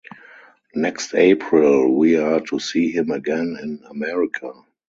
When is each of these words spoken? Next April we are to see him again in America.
Next 0.73 1.13
April 1.13 1.95
we 1.95 2.17
are 2.17 2.39
to 2.41 2.57
see 2.57 2.89
him 2.91 3.11
again 3.11 3.55
in 3.61 3.83
America. 3.87 4.51